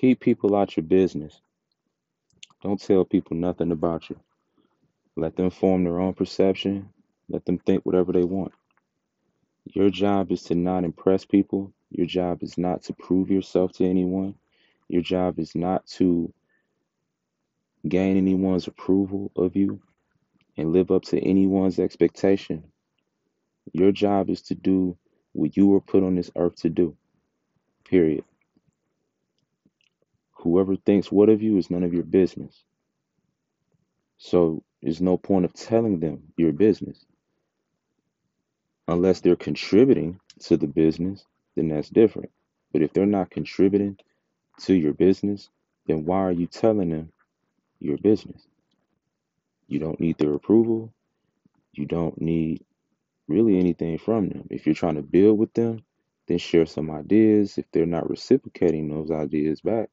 [0.00, 1.42] Keep people out your business.
[2.62, 4.18] Don't tell people nothing about you.
[5.14, 6.88] Let them form their own perception.
[7.28, 8.52] Let them think whatever they want.
[9.66, 11.74] Your job is to not impress people.
[11.90, 14.36] Your job is not to prove yourself to anyone.
[14.88, 16.32] Your job is not to
[17.86, 19.82] gain anyone's approval of you
[20.56, 22.64] and live up to anyone's expectation.
[23.74, 24.96] Your job is to do
[25.32, 26.96] what you were put on this earth to do.
[27.84, 28.24] Period.
[30.40, 32.64] Whoever thinks what of you is none of your business.
[34.18, 37.04] So there's no point of telling them your business.
[38.88, 41.24] Unless they're contributing to the business,
[41.56, 42.30] then that's different.
[42.72, 43.98] But if they're not contributing
[44.62, 45.48] to your business,
[45.86, 47.12] then why are you telling them
[47.80, 48.42] your business?
[49.68, 50.92] You don't need their approval.
[51.72, 52.64] You don't need
[53.28, 54.46] really anything from them.
[54.50, 55.84] If you're trying to build with them,
[56.28, 57.58] then share some ideas.
[57.58, 59.88] If they're not reciprocating those ideas back,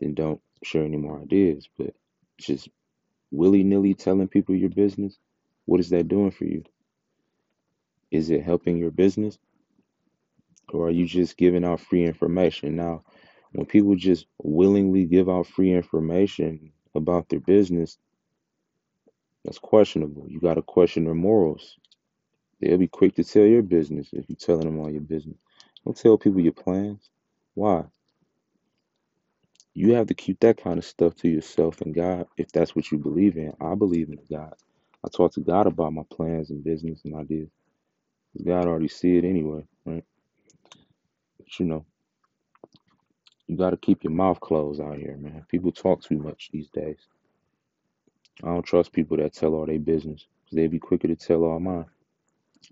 [0.00, 1.68] then don't share any more ideas.
[1.78, 1.94] But
[2.38, 2.68] just
[3.32, 5.18] willy nilly telling people your business,
[5.66, 6.64] what is that doing for you?
[8.10, 9.38] Is it helping your business?
[10.72, 12.76] Or are you just giving out free information?
[12.76, 13.04] Now,
[13.52, 17.98] when people just willingly give out free information about their business,
[19.44, 20.26] that's questionable.
[20.28, 21.78] You got to question their morals.
[22.60, 25.36] They'll be quick to tell your business if you're telling them all your business.
[25.84, 27.10] Don't tell people your plans.
[27.54, 27.84] Why?
[29.74, 32.92] You have to keep that kind of stuff to yourself and God if that's what
[32.92, 33.54] you believe in.
[33.60, 34.54] I believe in God.
[35.04, 37.50] I talk to God about my plans and business and ideas.
[38.44, 40.04] God already see it anyway, right?
[41.38, 41.86] But you know,
[43.48, 45.44] you got to keep your mouth closed out here, man.
[45.50, 46.98] People talk too much these days.
[48.44, 51.44] I don't trust people that tell all their business because they'd be quicker to tell
[51.44, 51.86] all mine.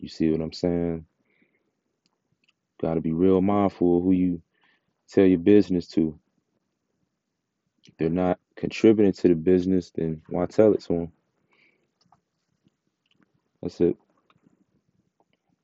[0.00, 1.06] You see what I'm saying?
[2.82, 4.42] Got to be real mindful of who you
[5.08, 6.18] tell your business to.
[7.98, 11.12] They're not contributing to the business, then why tell it to them?
[13.62, 13.96] That's it.